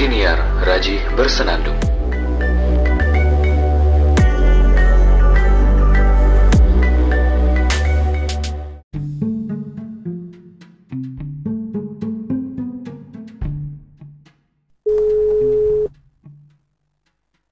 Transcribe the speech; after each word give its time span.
Siniar 0.00 0.40
Raji 0.64 0.96
Bersenandung. 1.12 1.76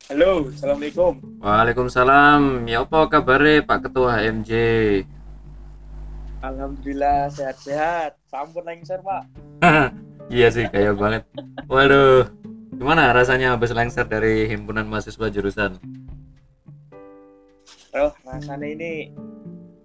Halo, 0.08 0.48
Assalamualaikum. 0.48 1.20
Waalaikumsalam. 1.44 2.64
Ya 2.64 2.80
apa 2.80 3.12
kabare 3.12 3.60
Pak 3.60 3.92
Ketua 3.92 4.24
HMJ? 4.24 4.52
Alhamdulillah 6.40 7.28
sehat-sehat. 7.28 8.16
Sampun 8.32 8.64
lengser, 8.64 9.04
Pak. 9.04 9.28
iya 10.32 10.48
sih 10.48 10.64
kayak 10.72 10.96
banget. 10.96 11.28
Waduh. 11.68 12.37
Gimana 12.78 13.10
rasanya 13.10 13.58
habis 13.58 13.74
lengser 13.74 14.06
dari 14.06 14.46
himpunan 14.46 14.86
mahasiswa 14.86 15.26
jurusan? 15.26 15.82
Oh, 17.90 18.12
rasanya 18.22 18.68
ini 18.70 19.10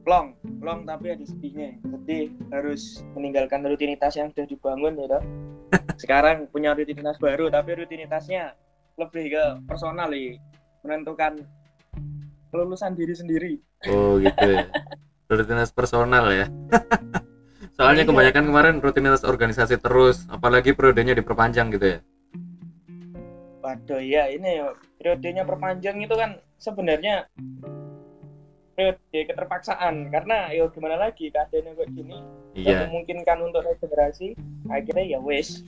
plong, 0.06 0.38
plong 0.62 0.86
tapi 0.86 1.10
ada 1.10 1.26
sedihnya. 1.26 1.74
Sedih 1.82 2.30
harus 2.54 3.02
meninggalkan 3.18 3.66
rutinitas 3.66 4.14
yang 4.14 4.30
sudah 4.30 4.46
dibangun 4.46 4.94
ya, 4.94 5.06
toh. 5.10 5.24
Sekarang 6.06 6.46
punya 6.54 6.78
rutinitas 6.78 7.18
baru, 7.18 7.50
tapi 7.50 7.82
rutinitasnya 7.82 8.54
lebih 9.02 9.34
ke 9.34 9.44
personal 9.66 10.14
nih, 10.14 10.38
menentukan 10.86 11.42
kelulusan 12.54 12.94
diri 12.94 13.14
sendiri. 13.18 13.54
Oh 13.90 14.22
gitu 14.22 14.46
ya. 14.46 14.70
Rutinitas 15.34 15.74
personal 15.74 16.30
ya. 16.30 16.46
Soalnya 17.80 18.06
Iya. 18.06 18.10
kebanyakan 18.14 18.44
kemarin 18.46 18.76
rutinitas 18.86 19.26
organisasi 19.26 19.82
terus, 19.82 20.30
apalagi 20.30 20.78
periodenya 20.78 21.18
diperpanjang 21.18 21.74
gitu 21.74 21.98
ya. 21.98 22.00
Waduh 23.64 24.04
ya 24.04 24.28
ini 24.28 24.60
periodenya 25.00 25.48
perpanjang 25.48 26.04
itu 26.04 26.12
kan 26.20 26.36
sebenarnya 26.60 27.32
periode 28.76 29.20
keterpaksaan 29.32 30.12
karena 30.12 30.52
ya 30.52 30.68
gimana 30.68 31.00
lagi 31.00 31.32
keadaannya 31.32 31.72
kayak 31.72 31.90
gini 31.96 32.18
Iya, 32.54 32.86
memungkinkan 32.86 33.40
untuk 33.40 33.66
regenerasi 33.66 34.36
akhirnya 34.68 35.06
ya 35.16 35.20
wes 35.24 35.64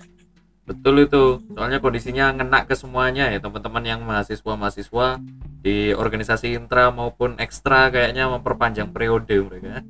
betul 0.66 0.98
itu. 1.06 1.46
Soalnya 1.54 1.78
kondisinya 1.78 2.34
ngena 2.34 2.66
ke 2.66 2.74
semuanya 2.74 3.30
ya, 3.30 3.38
teman-teman 3.38 3.86
yang 3.86 4.02
mahasiswa-mahasiswa 4.02 5.22
di 5.62 5.94
organisasi 5.94 6.58
intra 6.58 6.90
maupun 6.90 7.38
ekstra 7.38 7.94
kayaknya 7.94 8.30
memperpanjang 8.34 8.90
periode 8.90 9.34
mereka. 9.46 9.86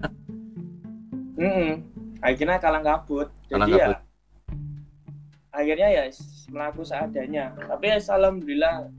Mm-mm. 1.36 1.83
akhirnya 2.23 2.64
kalang 2.64 2.83
kabut 2.83 3.28
jadi 3.52 3.59
Kalang 3.59 3.67
ya 3.67 3.76
kabut. 3.76 3.98
Akhirnya 5.56 5.88
ya 5.89 6.03
melaku 6.52 6.84
seadanya. 6.84 7.56
Tapi 7.56 7.95
ya 7.95 7.98
alhamdulillah 7.98 8.92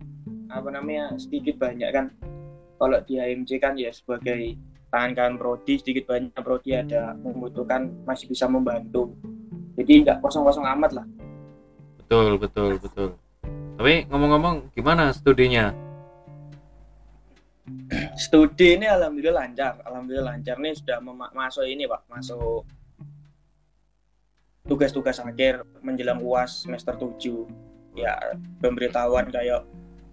apa 0.50 0.68
namanya 0.72 1.12
sedikit 1.20 1.60
banyak 1.60 1.92
kan. 1.92 2.08
Kalau 2.76 2.98
di 3.04 3.16
HMC 3.20 3.50
kan 3.60 3.76
ya 3.76 3.92
sebagai 3.92 4.56
tangan 4.92 5.12
kanan 5.16 5.34
prodi 5.36 5.80
sedikit 5.80 6.08
banyak 6.08 6.32
prodi 6.40 6.76
ada 6.76 7.16
membutuhkan 7.20 7.92
masih 8.08 8.32
bisa 8.32 8.48
membantu. 8.48 9.12
Jadi 9.76 10.08
nggak 10.08 10.24
kosong-kosong 10.24 10.64
amat 10.76 10.96
lah. 10.96 11.06
Betul, 12.00 12.40
betul, 12.40 12.80
betul. 12.80 13.08
Tapi 13.76 14.08
ngomong-ngomong 14.08 14.72
gimana 14.72 15.12
studinya? 15.12 15.86
studi 18.16 18.78
ini 18.78 18.86
alhamdulillah 18.88 19.46
lancar. 19.46 19.74
Alhamdulillah 19.84 20.32
lancar. 20.34 20.56
Nih 20.58 20.72
sudah 20.74 20.98
masuk 21.34 21.66
ini 21.68 21.84
pak. 21.84 22.02
Masuk 22.08 22.64
tugas-tugas 24.66 25.22
akhir 25.22 25.62
menjelang 25.82 26.18
uas 26.22 26.66
semester 26.66 26.94
7 26.98 27.46
ya 27.96 28.18
pemberitahuan 28.60 29.30
kayak 29.30 29.64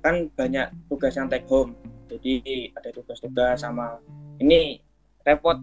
kan 0.05 0.29
banyak 0.37 0.69
tugas 0.87 1.17
yang 1.17 1.27
take 1.27 1.45
home 1.49 1.73
jadi 2.07 2.69
ada 2.77 2.89
tugas-tugas 2.93 3.65
sama 3.65 3.97
ini 4.37 4.79
repot 5.25 5.57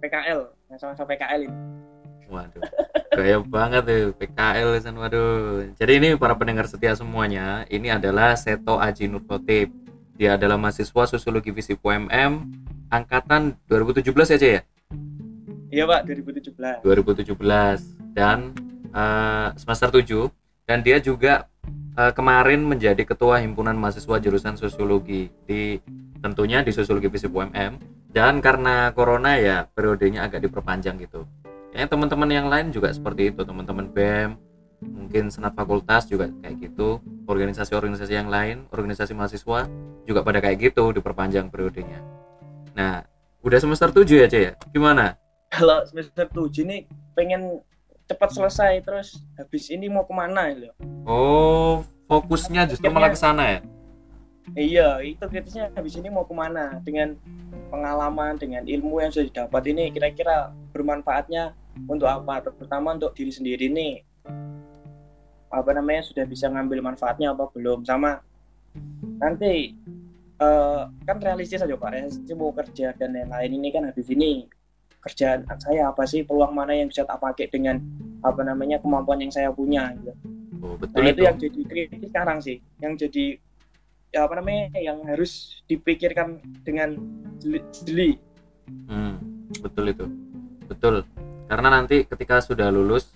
PKL 0.00 0.48
yang 0.72 0.78
sama-sama 0.80 1.08
PKL 1.12 1.42
ini 1.46 1.58
Waduh, 2.30 2.62
gaya 3.18 3.42
banget 3.42 3.82
tuh 3.90 4.14
PKL 4.14 4.78
waduh. 4.94 5.66
Jadi 5.74 5.92
ini 5.98 6.08
para 6.14 6.38
pendengar 6.38 6.70
setia 6.70 6.94
semuanya, 6.94 7.66
ini 7.66 7.90
adalah 7.90 8.38
Seto 8.38 8.78
Aji 8.78 9.10
Nur 9.10 9.26
Khotib. 9.26 9.74
Dia 10.14 10.38
adalah 10.38 10.54
mahasiswa 10.54 11.10
Sosiologi 11.10 11.50
Visip 11.50 11.82
UMM 11.82 12.46
angkatan 12.86 13.58
2017 13.66 14.38
aja 14.38 14.48
ya? 14.58 14.60
Iya 15.70 15.86
pak. 15.86 16.06
2017 16.06 16.82
2017 16.82 18.14
dan 18.14 18.52
eh, 18.90 19.48
semester 19.56 19.88
7 19.94 20.30
dan 20.66 20.82
dia 20.82 20.98
juga 20.98 21.46
eh, 21.96 22.12
kemarin 22.12 22.66
menjadi 22.66 23.02
ketua 23.06 23.40
himpunan 23.42 23.78
mahasiswa 23.78 24.18
jurusan 24.18 24.58
sosiologi 24.58 25.30
di 25.46 25.78
tentunya 26.20 26.60
di 26.60 26.70
sosiologi 26.74 27.08
visip 27.08 27.32
UMM 27.32 27.80
dan 28.10 28.42
karena 28.42 28.90
corona 28.92 29.38
ya 29.38 29.64
periodenya 29.70 30.26
agak 30.26 30.44
diperpanjang 30.44 30.98
gitu. 31.00 31.24
Kayaknya 31.70 31.88
teman-teman 31.88 32.30
yang 32.34 32.46
lain 32.50 32.66
juga 32.74 32.90
seperti 32.90 33.30
itu. 33.30 33.46
Teman-teman 33.46 33.86
BEM 33.94 34.30
mungkin 34.82 35.30
senat 35.30 35.54
fakultas 35.54 36.10
juga 36.10 36.26
kayak 36.42 36.58
gitu. 36.58 36.98
Organisasi-organisasi 37.30 38.10
yang 38.10 38.26
lain 38.26 38.66
organisasi 38.74 39.14
mahasiswa 39.14 39.70
juga 40.02 40.20
pada 40.26 40.42
kayak 40.42 40.74
gitu 40.74 40.90
diperpanjang 40.90 41.46
periodenya. 41.46 42.02
Nah 42.74 43.06
udah 43.46 43.58
semester 43.62 43.94
7 43.94 44.26
ya 44.26 44.28
ya? 44.28 44.52
Gimana 44.74 45.14
kalau 45.50 45.82
semester 45.84 46.30
7 46.30 46.64
ini 46.64 46.86
pengen 47.18 47.60
cepat 48.06 48.30
selesai 48.34 48.82
terus 48.82 49.22
habis 49.38 49.70
ini 49.70 49.86
mau 49.90 50.02
ke 50.06 50.14
mana 50.14 50.50
ya 50.50 50.72
Oh, 51.10 51.82
fokusnya 52.06 52.70
justru 52.70 52.86
malah 52.92 53.10
ke 53.10 53.18
sana 53.18 53.58
ya? 53.58 53.60
Iya, 54.54 54.98
itu 55.06 55.22
kritisnya 55.30 55.70
habis 55.74 55.94
ini 55.94 56.10
mau 56.10 56.26
ke 56.26 56.34
mana? 56.34 56.82
Dengan 56.82 57.14
pengalaman, 57.70 58.34
dengan 58.34 58.66
ilmu 58.66 58.98
yang 58.98 59.14
sudah 59.14 59.26
didapat 59.30 59.62
ini 59.70 59.94
kira-kira 59.94 60.50
bermanfaatnya 60.74 61.54
untuk 61.86 62.10
apa? 62.10 62.42
Terutama 62.50 62.98
untuk 62.98 63.14
diri 63.14 63.30
sendiri 63.30 63.70
nih. 63.70 64.02
Apa 65.50 65.70
namanya 65.74 66.02
sudah 66.06 66.26
bisa 66.26 66.50
ngambil 66.50 66.82
manfaatnya 66.82 67.34
apa 67.34 67.50
belum? 67.54 67.86
Sama 67.86 68.18
nanti 69.18 69.74
eh, 70.38 70.82
kan 71.06 71.16
realistis 71.22 71.62
aja 71.62 71.74
pak. 71.78 71.90
Realistis 71.94 72.26
mau 72.34 72.50
kerja 72.50 72.94
dan 72.98 73.14
lain-lain 73.14 73.50
ini 73.54 73.68
kan 73.70 73.86
habis 73.86 74.10
ini 74.10 74.50
kerjaan 75.00 75.48
saya 75.60 75.88
apa 75.88 76.04
sih 76.04 76.22
peluang 76.24 76.52
mana 76.52 76.76
yang 76.76 76.92
bisa 76.92 77.08
tak 77.08 77.18
pakai 77.20 77.48
dengan 77.48 77.80
apa 78.20 78.44
namanya 78.44 78.76
kemampuan 78.80 79.20
yang 79.24 79.32
saya 79.32 79.48
punya 79.48 79.92
gitu. 79.96 80.12
Oh, 80.60 80.76
Nah 80.76 80.80
betul 80.84 81.02
itu 81.08 81.12
itu. 81.16 81.22
yang 81.24 81.36
jadi 81.40 81.60
kritis 81.64 82.08
sekarang 82.12 82.38
sih, 82.44 82.56
yang 82.84 82.92
jadi 82.92 83.40
ya 84.12 84.28
apa 84.28 84.34
namanya, 84.42 84.76
yang 84.76 85.00
harus 85.08 85.62
dipikirkan 85.64 86.36
dengan 86.60 87.00
jeli. 87.86 88.20
Hmm, 88.90 89.16
betul 89.64 89.88
itu. 89.88 90.06
Betul. 90.68 91.08
Karena 91.48 91.80
nanti 91.80 92.04
ketika 92.04 92.44
sudah 92.44 92.68
lulus 92.68 93.10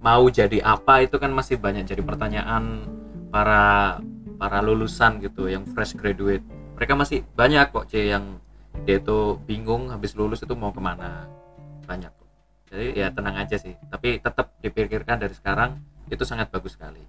mau 0.00 0.24
jadi 0.32 0.58
apa 0.64 1.04
itu 1.04 1.20
kan 1.20 1.30
masih 1.30 1.60
banyak 1.60 1.84
jadi 1.86 2.02
pertanyaan 2.02 2.88
para 3.28 4.00
para 4.40 4.58
lulusan 4.64 5.20
gitu 5.20 5.52
yang 5.52 5.68
fresh 5.68 5.92
graduate. 5.94 6.42
Mereka 6.80 6.92
masih 6.96 7.24
banyak 7.36 7.72
kok 7.72 7.92
C 7.92 8.08
yang 8.08 8.40
dia 8.84 9.00
itu 9.00 9.40
bingung 9.48 9.88
habis 9.88 10.12
lulus 10.12 10.44
itu 10.44 10.52
mau 10.52 10.74
ke 10.74 10.82
mana 10.82 11.24
banyak 11.86 12.10
kok. 12.10 12.28
Jadi 12.68 12.86
ya 12.98 13.08
tenang 13.14 13.36
aja 13.38 13.56
sih. 13.56 13.72
Tapi 13.88 14.18
tetap 14.18 14.58
dipikirkan 14.60 15.22
dari 15.22 15.32
sekarang 15.32 15.78
itu 16.10 16.22
sangat 16.26 16.50
bagus 16.50 16.74
sekali. 16.74 17.00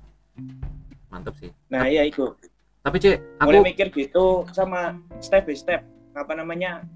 Mantap 1.10 1.36
sih. 1.42 1.50
Nah 1.74 1.90
iya 1.90 2.06
itu, 2.06 2.34
Tapi 2.86 3.04
C, 3.04 3.20
mulai 3.44 3.60
aku 3.60 3.68
mikir 3.68 3.88
gitu 3.92 4.48
sama 4.56 4.96
step 5.20 5.44
by 5.44 5.58
step, 5.58 5.84
apa 6.16 6.34
namanya 6.38 6.88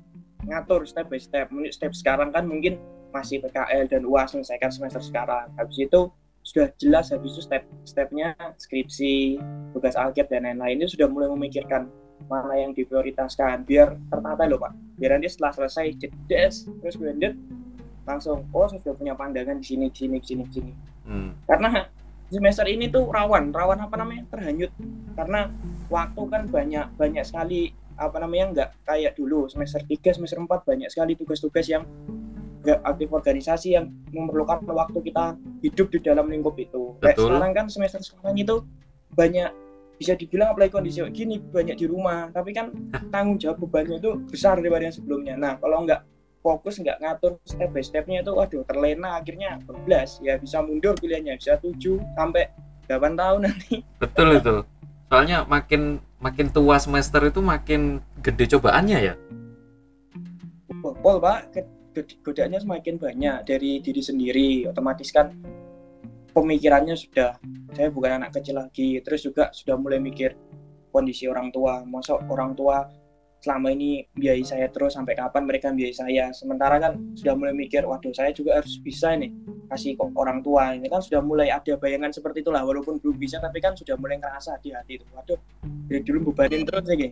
ngatur 0.47 0.87
step 0.87 1.11
by 1.11 1.19
step. 1.19 1.51
Step 1.73 1.91
sekarang 1.91 2.31
kan 2.31 2.47
mungkin 2.47 2.79
masih 3.11 3.43
PKL 3.43 3.91
dan 3.91 4.07
UAS 4.07 4.31
selesaikan 4.31 4.71
semester 4.71 5.03
sekarang. 5.03 5.51
Habis 5.59 5.77
itu 5.83 6.07
sudah 6.41 6.73
jelas 6.81 7.13
habis 7.13 7.37
itu 7.37 7.41
step 7.43 7.63
stepnya 7.85 8.33
skripsi, 8.57 9.37
tugas 9.75 9.93
akhir 9.93 10.31
dan 10.31 10.47
lain-lain 10.47 10.81
itu 10.81 10.97
sudah 10.97 11.11
mulai 11.11 11.29
memikirkan 11.29 11.91
mana 12.27 12.53
yang 12.57 12.71
diprioritaskan. 12.75 13.63
Biar 13.65 13.97
tertata 14.09 14.43
loh 14.45 14.59
pak. 14.61 14.73
Biar 14.97 15.17
nanti 15.17 15.29
setelah 15.31 15.53
selesai 15.55 15.97
jedes 15.97 16.67
terus 16.81 16.95
blended 16.97 17.37
langsung 18.01 18.49
oh 18.49 18.65
saya 18.65 18.81
sudah 18.81 18.97
punya 18.97 19.13
pandangan 19.13 19.61
di 19.61 19.65
sini 19.65 19.85
di 19.93 19.97
sini 20.05 20.17
di 20.17 20.27
sini 20.27 20.43
di 20.49 20.53
sini. 20.57 20.71
Hmm, 21.05 21.31
karena 21.45 21.85
semester 22.33 22.65
ini 22.65 22.89
tuh 22.89 23.09
rawan. 23.09 23.53
Rawan 23.53 23.79
apa 23.83 23.95
namanya? 23.97 24.25
Terhanyut. 24.33 24.71
Karena 25.13 25.49
waktu 25.91 26.21
kan 26.29 26.49
banyak 26.49 26.85
banyak 26.97 27.23
sekali 27.25 27.71
apa 28.01 28.17
namanya 28.17 28.45
nggak 28.51 28.69
kayak 28.89 29.13
dulu. 29.13 29.45
Semester 29.51 29.83
3 29.85 30.17
semester 30.17 30.39
4 30.41 30.49
banyak 30.49 30.89
sekali 30.89 31.13
tugas-tugas 31.13 31.69
yang 31.69 31.85
nggak 32.61 32.79
aktif 32.85 33.09
organisasi 33.09 33.73
yang 33.73 33.89
memerlukan 34.13 34.61
waktu 34.69 35.01
kita 35.01 35.33
hidup 35.65 35.87
di 35.93 35.99
dalam 36.01 36.29
lingkup 36.29 36.57
itu. 36.57 36.97
Kayak 37.01 37.17
Betul. 37.17 37.27
sekarang 37.29 37.51
kan 37.53 37.65
semester 37.69 38.01
sekarang 38.01 38.37
itu 38.37 38.55
banyak 39.17 39.49
bisa 40.01 40.17
dibilang 40.17 40.57
apalagi 40.57 40.73
kondisi 40.73 40.97
kayak 41.05 41.13
gini 41.13 41.37
banyak 41.37 41.77
di 41.77 41.85
rumah. 41.85 42.33
Tapi 42.33 42.57
kan 42.57 42.73
tanggung 43.13 43.37
jawab 43.37 43.61
bebannya 43.61 44.01
itu 44.01 44.17
besar 44.25 44.57
daripada 44.57 44.89
yang 44.89 44.95
sebelumnya. 44.97 45.37
Nah 45.37 45.61
kalau 45.61 45.85
nggak 45.85 46.01
fokus 46.41 46.81
nggak 46.81 46.97
ngatur 47.05 47.37
step 47.45 47.69
by 47.69 47.85
stepnya 47.85 48.25
itu 48.25 48.33
waduh 48.33 48.65
terlena 48.65 49.21
akhirnya 49.21 49.61
bablas 49.69 50.17
ya 50.25 50.41
bisa 50.41 50.65
mundur 50.65 50.97
pilihannya 50.97 51.37
bisa 51.37 51.61
7 51.61 51.77
sampai 52.17 52.49
8 52.89 53.13
tahun 53.13 53.39
nanti. 53.45 53.85
Betul 54.01 54.41
itu 54.41 54.65
soalnya 55.13 55.45
makin 55.45 56.01
makin 56.17 56.49
tua 56.49 56.81
semester 56.81 57.21
itu 57.29 57.45
makin 57.45 58.01
gede 58.25 58.57
cobaannya 58.57 58.97
ya? 59.05 59.13
Pol 60.81 61.21
pak. 61.21 61.53
Godaannya 62.25 62.57
semakin 62.63 62.95
banyak. 62.97 63.37
Dari 63.45 63.83
diri 63.83 64.01
sendiri 64.01 64.65
otomatis 64.65 65.13
kan 65.13 65.29
pemikirannya 66.31 66.95
sudah 66.95 67.35
saya 67.71 67.87
bukan 67.91 68.23
anak 68.23 68.35
kecil 68.35 68.59
lagi 68.59 68.99
terus 69.03 69.23
juga 69.23 69.51
sudah 69.51 69.75
mulai 69.75 69.99
mikir 69.99 70.35
kondisi 70.91 71.27
orang 71.27 71.51
tua. 71.51 71.83
Masa 71.87 72.19
orang 72.27 72.55
tua 72.55 72.87
selama 73.41 73.73
ini 73.73 74.05
biayai 74.13 74.45
saya 74.45 74.67
terus 74.69 74.93
sampai 74.93 75.15
kapan 75.15 75.47
mereka 75.47 75.71
biayai 75.71 75.95
saya? 75.95 76.25
Sementara 76.35 76.77
kan 76.77 76.99
sudah 77.15 77.33
mulai 77.35 77.55
mikir 77.55 77.83
waduh 77.87 78.11
saya 78.11 78.35
juga 78.35 78.59
harus 78.59 78.79
bisa 78.83 79.15
nih 79.15 79.31
kasih 79.71 79.95
ke 79.95 80.03
orang 80.15 80.43
tua. 80.43 80.75
Ini 80.75 80.87
kan 80.91 80.99
sudah 81.03 81.23
mulai 81.23 81.51
ada 81.51 81.73
bayangan 81.79 82.11
seperti 82.11 82.43
itulah 82.43 82.63
walaupun 82.63 82.99
belum 82.99 83.17
bisa 83.19 83.39
tapi 83.39 83.63
kan 83.63 83.75
sudah 83.75 83.95
mulai 83.99 84.19
ngerasa 84.19 84.59
di 84.59 84.75
hati 84.75 84.99
itu. 84.99 85.05
Waduh 85.15 85.39
dari 85.87 86.03
dulu 86.03 86.31
bebanin 86.31 86.67
terus 86.67 86.85
ya 86.87 87.11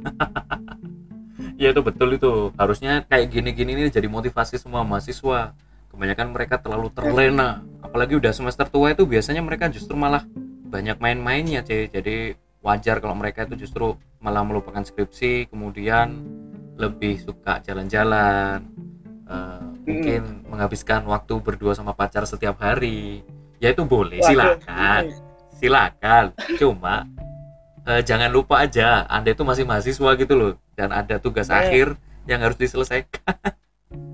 ya 1.60 1.68
itu 1.70 1.80
betul 1.82 2.08
itu. 2.14 2.32
Harusnya 2.58 3.06
kayak 3.06 3.30
gini-gini 3.30 3.78
ini 3.78 3.90
jadi 3.90 4.10
motivasi 4.10 4.58
semua 4.58 4.82
mahasiswa 4.82 5.54
kebanyakan 6.00 6.32
mereka 6.32 6.56
terlalu 6.56 6.88
terlena. 6.96 7.60
Apalagi 7.84 8.16
udah 8.16 8.32
semester 8.32 8.64
tua 8.72 8.96
itu 8.96 9.04
biasanya 9.04 9.44
mereka 9.44 9.68
justru 9.68 9.92
malah 10.00 10.24
banyak 10.72 10.96
main-mainnya 10.96 11.60
cuy 11.60 11.92
jadi 11.92 12.32
wajar 12.64 13.04
kalau 13.04 13.12
mereka 13.20 13.44
itu 13.44 13.68
justru 13.68 14.00
malah 14.16 14.40
melupakan 14.40 14.80
skripsi 14.80 15.52
kemudian 15.52 16.24
lebih 16.80 17.20
suka 17.20 17.60
jalan-jalan 17.60 18.64
eh, 19.28 19.60
mungkin 19.84 20.40
menghabiskan 20.48 21.04
waktu 21.04 21.36
berdua 21.44 21.76
sama 21.76 21.92
pacar 21.92 22.24
setiap 22.24 22.56
hari. 22.64 23.20
Ya 23.60 23.76
itu 23.76 23.84
boleh 23.84 24.24
silakan. 24.24 25.12
Silakan. 25.52 26.32
Cuma 26.56 27.04
eh, 27.84 28.00
jangan 28.00 28.32
lupa 28.32 28.64
aja 28.64 29.04
anda 29.04 29.36
itu 29.36 29.44
masih 29.44 29.68
mahasiswa 29.68 30.16
gitu 30.16 30.32
loh. 30.32 30.56
Dan 30.72 30.96
ada 30.96 31.20
tugas 31.20 31.52
Nah. 31.52 31.60
akhir 31.60 31.92
yang 32.24 32.40
harus 32.40 32.56
diselesaikan 32.56 33.36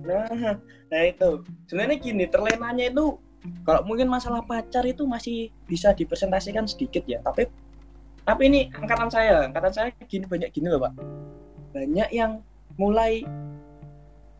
Nah, 0.06 0.56
nah 0.88 1.00
itu. 1.02 1.42
Sebenarnya 1.66 1.98
gini 1.98 2.24
terlenanya 2.30 2.88
itu 2.88 3.18
kalau 3.62 3.82
mungkin 3.86 4.10
masalah 4.10 4.42
pacar 4.42 4.82
itu 4.86 5.06
masih 5.06 5.50
bisa 5.66 5.92
dipresentasikan 5.92 6.66
sedikit 6.66 7.02
ya. 7.06 7.18
Tapi 7.22 7.50
tapi 8.26 8.42
ini 8.50 8.60
angkatan 8.74 9.10
saya 9.10 9.46
angkatan 9.46 9.72
saya 9.74 9.88
gini 10.06 10.26
banyak 10.26 10.50
gini 10.50 10.70
loh 10.70 10.82
pak. 10.82 10.92
Banyak 11.74 12.10
yang 12.10 12.42
mulai 12.78 13.22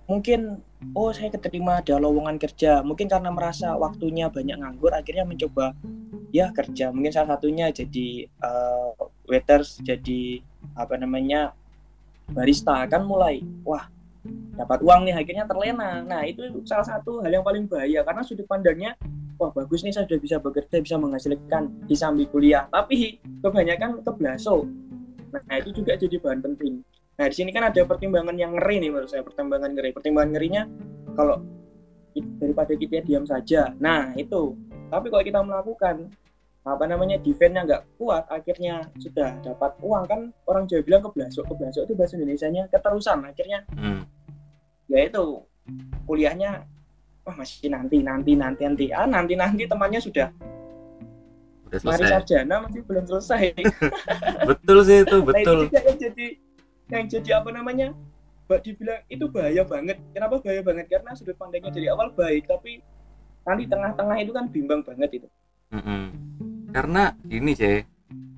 mungkin 0.07 0.63
oh 0.95 1.11
saya 1.11 1.31
keterima 1.31 1.83
ada 1.83 1.99
lowongan 1.99 2.39
kerja. 2.39 2.83
Mungkin 2.83 3.07
karena 3.07 3.31
merasa 3.31 3.75
waktunya 3.79 4.31
banyak 4.31 4.59
nganggur 4.59 4.91
akhirnya 4.95 5.27
mencoba 5.27 5.75
ya 6.35 6.51
kerja. 6.51 6.91
Mungkin 6.91 7.15
salah 7.15 7.39
satunya 7.39 7.71
jadi 7.71 8.27
eh, 8.27 8.91
waiters 9.31 9.79
jadi 9.83 10.43
apa 10.75 10.99
namanya 10.99 11.55
barista. 12.31 12.83
Kan 12.91 13.07
mulai 13.07 13.43
wah 13.63 13.87
dapat 14.57 14.81
uang 14.81 15.01
nih 15.07 15.15
akhirnya 15.15 15.45
terlena. 15.45 16.03
Nah 16.03 16.23
itu 16.25 16.43
salah 16.65 16.87
satu 16.87 17.21
hal 17.23 17.31
yang 17.31 17.45
paling 17.45 17.69
bahaya 17.69 18.03
karena 18.03 18.23
sudut 18.25 18.49
pandangnya 18.49 18.97
wah 19.37 19.53
bagus 19.53 19.85
nih 19.85 19.93
saya 19.93 20.09
sudah 20.09 20.21
bisa 20.21 20.37
bekerja 20.41 20.77
bisa 20.81 20.97
menghasilkan 20.97 21.63
di 21.85 21.95
samping 21.95 22.29
kuliah. 22.33 22.65
Tapi 22.73 23.21
kebanyakan 23.45 24.01
keblaso. 24.03 24.65
Nah 25.33 25.57
itu 25.61 25.83
juga 25.83 25.97
jadi 26.01 26.17
bahan 26.17 26.41
penting. 26.41 26.81
Nah 27.17 27.27
di 27.29 27.35
sini 27.37 27.51
kan 27.53 27.69
ada 27.69 27.81
pertimbangan 27.85 28.37
yang 28.37 28.57
ngeri 28.57 28.81
nih 28.81 28.91
menurut 28.93 29.09
saya 29.13 29.25
pertimbangan 29.25 29.73
ngeri. 29.77 29.93
Pertimbangan 29.93 30.31
ngerinya 30.37 30.63
kalau 31.17 31.45
daripada 32.41 32.73
kita 32.73 33.05
diam 33.05 33.29
saja. 33.29 33.77
Nah 33.77 34.17
itu. 34.17 34.57
Tapi 34.87 35.11
kalau 35.11 35.25
kita 35.25 35.41
melakukan 35.43 36.09
apa 36.67 36.83
namanya 36.83 37.15
defense-nya 37.23 37.63
nggak 37.63 37.83
kuat 37.95 38.27
akhirnya 38.27 38.91
sudah 38.99 39.39
dapat 39.45 39.77
uang. 39.85 40.05
Kan 40.09 40.21
orang 40.49 40.65
Jawa 40.67 40.83
bilang 40.83 41.03
keblasok 41.05 41.45
keblasok 41.47 41.83
itu 41.87 41.95
bahasa 41.95 42.15
Indonesianya 42.19 42.63
keterusan. 42.73 43.23
Akhirnya 43.23 43.63
Hmm, 43.77 44.03
ya 44.87 45.07
itu 45.07 45.43
kuliahnya 46.07 46.63
wah 47.27 47.35
masih 47.35 47.71
nanti 47.71 48.01
nanti 48.01 48.39
nanti 48.39 48.63
nanti. 48.63 48.85
Ah 48.95 49.07
nanti 49.07 49.35
nanti 49.35 49.67
temannya 49.67 49.99
sudah 49.99 50.31
udah 51.67 51.81
mari 51.83 52.03
selesai. 52.07 52.13
sarjana 52.15 52.55
masih 52.63 52.81
belum 52.87 53.05
selesai. 53.11 53.45
Betul 54.49 54.79
sih 54.87 55.03
itu 55.03 55.17
nah 55.19 55.41
itu 55.43 55.51
betul. 55.51 55.59
yang 55.75 55.99
jadi 55.99 56.27
yang 56.87 57.05
jadi 57.11 57.31
apa 57.43 57.51
namanya 57.51 57.91
Mbak 58.47 58.61
dibilang 58.63 59.03
itu 59.11 59.27
bahaya 59.27 59.63
banget. 59.67 59.99
Kenapa 60.15 60.39
bahaya 60.39 60.63
banget? 60.63 60.87
Karena 60.87 61.11
sudut 61.19 61.35
pandangnya 61.35 61.75
dari 61.75 61.91
awal 61.91 62.15
baik 62.15 62.47
tapi 62.47 62.79
nanti 63.43 63.67
tengah-tengah 63.67 64.17
itu 64.23 64.31
kan 64.31 64.47
bimbang 64.47 64.87
banget 64.87 65.23
itu. 65.23 65.29
Mm-mm. 65.67 66.15
karena 66.71 67.19
gini 67.27 67.59
C 67.59 67.83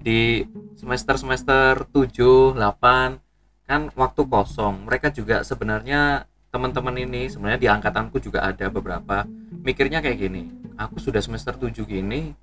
di 0.01 0.41
semester 0.81 1.21
semester 1.21 1.85
7 1.93 2.57
8 2.57 3.69
kan 3.69 3.93
waktu 3.93 4.23
kosong. 4.25 4.89
Mereka 4.89 5.13
juga 5.13 5.45
sebenarnya 5.45 6.25
teman-teman 6.59 6.99
ini 6.99 7.31
sebenarnya 7.31 7.61
di 7.63 7.69
angkatanku 7.71 8.19
juga 8.19 8.43
ada 8.43 8.67
beberapa 8.67 9.23
mikirnya 9.63 10.03
kayak 10.03 10.19
gini 10.19 10.51
aku 10.79 10.99
sudah 11.03 11.23
semester 11.23 11.55
7 11.55 11.71
gini 11.87 12.35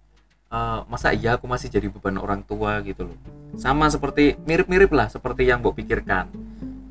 eh, 0.52 0.80
masa 0.88 1.16
iya 1.16 1.40
aku 1.40 1.48
masih 1.48 1.72
jadi 1.72 1.88
beban 1.92 2.20
orang 2.20 2.44
tua? 2.44 2.84
Gitu 2.84 3.08
loh. 3.08 3.18
Sama 3.60 3.88
seperti 3.92 4.36
mirip-mirip 4.44 4.92
lah 4.92 5.08
seperti 5.12 5.48
yang 5.48 5.64
Mbok 5.64 5.82
pikirkan. 5.82 6.30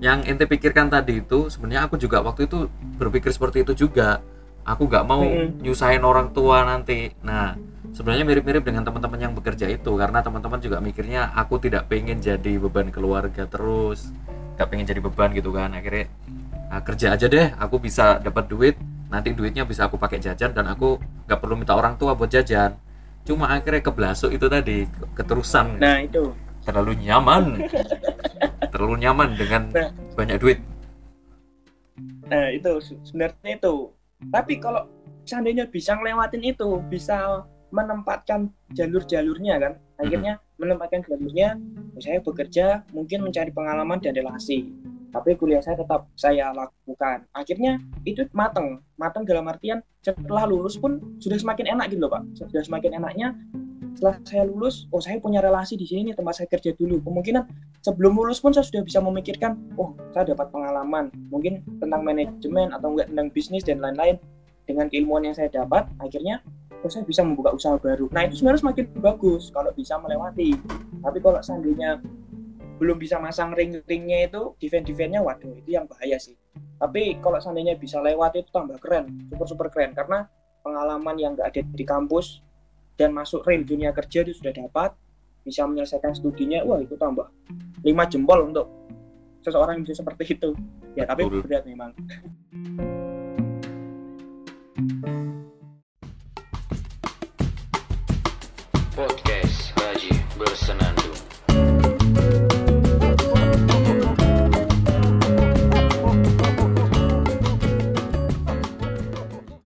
Yang 0.03 0.19
ente 0.29 0.45
pikirkan 0.45 0.91
tadi 0.91 1.25
itu 1.25 1.49
sebenarnya 1.49 1.87
aku 1.89 1.97
juga 1.97 2.21
waktu 2.21 2.45
itu 2.45 2.69
berpikir 3.01 3.31
seperti 3.31 3.63
itu 3.63 3.87
juga. 3.87 4.21
Aku 4.65 4.89
nggak 4.89 5.05
mau 5.05 5.21
nyusahin 5.61 6.01
orang 6.05 6.33
tua 6.33 6.65
nanti. 6.65 7.13
Nah 7.21 7.53
sebenarnya 7.93 8.25
mirip-mirip 8.25 8.65
dengan 8.65 8.83
teman-teman 8.83 9.21
yang 9.21 9.33
bekerja 9.37 9.69
itu 9.69 9.93
karena 9.95 10.25
teman-teman 10.25 10.59
juga 10.59 10.81
mikirnya 10.81 11.31
aku 11.37 11.61
tidak 11.61 11.87
pengen 11.87 12.19
jadi 12.19 12.59
beban 12.59 12.91
keluarga 12.91 13.47
terus 13.47 14.11
nggak 14.57 14.67
pengen 14.73 14.87
jadi 14.89 15.01
beban 15.05 15.31
gitu 15.37 15.53
kan. 15.53 15.77
Akhirnya 15.77 16.09
"Ah, 16.75 16.83
kerja 16.83 17.15
aja 17.15 17.31
deh 17.31 17.55
aku 17.55 17.79
bisa 17.79 18.19
dapat 18.19 18.51
duit. 18.51 18.75
Nanti 19.07 19.31
duitnya 19.31 19.63
bisa 19.63 19.87
aku 19.87 19.95
pakai 19.95 20.19
jajan 20.19 20.51
dan 20.51 20.67
aku 20.67 20.99
nggak 21.31 21.39
perlu 21.39 21.55
minta 21.55 21.79
orang 21.79 21.95
tua 21.95 22.19
buat 22.19 22.27
jajan. 22.27 22.75
Cuma 23.23 23.47
akhirnya 23.47 23.79
keblasuk 23.79 24.35
itu 24.35 24.51
tadi 24.51 24.91
ke- 24.91 25.07
keterusan. 25.15 25.79
Nah 25.79 26.03
itu. 26.03 26.35
Terlalu 26.67 26.99
nyaman. 27.07 27.63
Terlalu 28.75 29.07
nyaman 29.07 29.29
dengan 29.39 29.63
Nah. 29.71 29.91
banyak 30.19 30.37
duit. 30.43 30.59
Nah 32.27 32.51
itu 32.51 32.73
se- 32.83 32.99
sebenarnya 33.07 33.55
itu. 33.55 33.75
Tapi 34.35 34.59
kalau 34.59 34.83
seandainya 35.23 35.71
bisa 35.71 35.95
ngelewatin 35.95 36.43
itu, 36.43 36.83
bisa 36.91 37.47
menempatkan 37.71 38.51
jalur-jalurnya 38.75 39.63
kan, 39.63 39.73
akhirnya 39.99 40.43
menempatkan 40.59 41.03
jalurnya, 41.07 41.59
saya 41.99 42.19
bekerja 42.23 42.83
mungkin 42.91 43.27
mencari 43.27 43.51
pengalaman 43.51 43.99
dan 44.03 44.15
relasi. 44.15 44.71
Tapi 45.15 45.39
kuliah 45.39 45.63
saya 45.63 45.79
tetap 45.79 46.11
saya 46.19 46.51
lakukan. 46.51 47.23
Akhirnya 47.31 47.79
itu 48.03 48.27
mateng, 48.35 48.83
mateng 48.99 49.23
dalam 49.23 49.47
artian 49.47 49.79
setelah 50.03 50.45
lulus 50.51 50.75
pun 50.75 50.99
sudah 51.23 51.39
semakin 51.39 51.79
enak 51.79 51.95
gitu 51.95 52.03
loh 52.03 52.19
pak. 52.19 52.23
Sudah 52.35 52.67
semakin 52.67 52.99
enaknya 52.99 53.39
setelah 53.95 54.19
saya 54.27 54.43
lulus, 54.51 54.91
oh 54.91 54.99
saya 54.99 55.23
punya 55.23 55.39
relasi 55.39 55.79
di 55.79 55.87
sini 55.87 56.11
nih 56.11 56.19
tempat 56.19 56.43
saya 56.43 56.49
kerja 56.51 56.75
dulu. 56.75 56.99
Kemungkinan 57.07 57.47
sebelum 57.87 58.19
lulus 58.19 58.43
pun 58.43 58.51
saya 58.51 58.67
sudah 58.67 58.83
bisa 58.83 58.99
memikirkan, 58.99 59.55
oh 59.79 59.95
saya 60.11 60.35
dapat 60.35 60.51
pengalaman, 60.51 61.15
mungkin 61.31 61.63
tentang 61.79 62.03
manajemen 62.03 62.75
atau 62.75 62.91
enggak 62.91 63.07
tentang 63.15 63.29
bisnis 63.31 63.63
dan 63.63 63.79
lain-lain. 63.79 64.19
Dengan 64.65 64.89
keilmuan 64.89 65.23
yang 65.29 65.37
saya 65.37 65.53
dapat, 65.53 65.87
akhirnya 66.03 66.43
oh 66.83 66.91
saya 66.91 67.07
bisa 67.07 67.23
membuka 67.23 67.55
usaha 67.55 67.79
baru. 67.79 68.11
Nah 68.11 68.27
itu 68.27 68.43
sebenarnya 68.43 68.67
semakin 68.67 68.85
bagus 68.99 69.55
kalau 69.55 69.71
bisa 69.77 69.95
melewati. 70.03 70.59
Tapi 71.05 71.19
kalau 71.23 71.39
seandainya 71.45 72.03
belum 72.85 73.01
bisa 73.01 73.17
masang 73.17 73.57
ring-ringnya 73.57 74.29
itu, 74.29 74.53
defense-defense-nya 74.61 75.25
waduh 75.25 75.57
itu 75.57 75.73
yang 75.73 75.89
bahaya 75.89 76.21
sih. 76.21 76.37
Tapi 76.77 77.17
kalau 77.25 77.41
seandainya 77.41 77.81
bisa 77.81 78.05
lewat 78.05 78.37
itu 78.37 78.53
tambah 78.53 78.77
keren, 78.77 79.09
super-super 79.33 79.73
keren. 79.73 79.97
Karena 79.97 80.29
pengalaman 80.61 81.17
yang 81.17 81.33
nggak 81.33 81.49
ada 81.49 81.61
di 81.65 81.85
kampus 81.89 82.45
dan 83.01 83.17
masuk 83.17 83.41
real 83.49 83.65
dunia 83.65 83.97
kerja 83.97 84.21
itu 84.29 84.37
sudah 84.37 84.53
dapat, 84.53 84.93
bisa 85.49 85.65
menyelesaikan 85.65 86.13
studinya, 86.13 86.61
wah 86.69 86.77
itu 86.77 86.93
tambah 87.01 87.33
lima 87.81 88.05
jempol 88.05 88.53
untuk 88.53 88.69
seseorang 89.41 89.81
yang 89.81 89.85
bisa 89.89 90.05
seperti 90.05 90.37
itu. 90.37 90.53
Ya 90.93 91.09
tapi 91.09 91.25
Betul. 91.25 91.41
berat 91.49 91.65
memang. 91.65 91.97